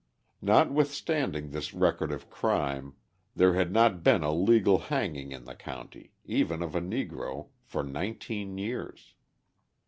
Notwithstanding 0.41 1.51
this 1.51 1.75
record 1.75 2.11
of 2.11 2.27
crime, 2.27 2.95
there 3.35 3.53
had 3.53 3.71
not 3.71 4.01
been 4.01 4.23
a 4.23 4.31
legal 4.33 4.79
hanging 4.79 5.31
in 5.31 5.45
the 5.45 5.53
county, 5.53 6.11
even 6.25 6.63
of 6.63 6.73
a 6.73 6.81
Negro, 6.81 7.49
for 7.61 7.83
nineteen 7.83 8.57
years. 8.57 9.13